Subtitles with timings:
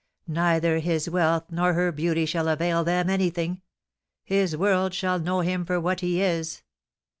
[0.25, 3.61] Neither his wealth nor her beauty shall avail them anything;
[4.23, 6.63] his world shall know him for what he is.